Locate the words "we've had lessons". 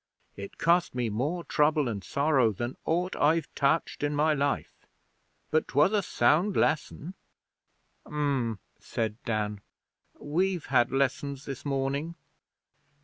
10.19-11.45